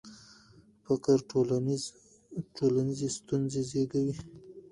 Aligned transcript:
فقر 0.85 1.17
ټولنیزې 2.55 3.07
ستونزې 3.17 3.61
زیږوي. 3.69 4.15